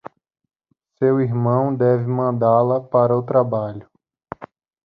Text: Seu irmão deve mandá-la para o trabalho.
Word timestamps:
Seu 0.97 1.21
irmão 1.21 1.75
deve 1.75 2.07
mandá-la 2.07 2.81
para 2.81 3.15
o 3.15 3.21
trabalho. 3.21 3.87